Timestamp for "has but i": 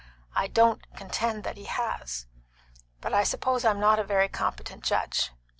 1.65-3.23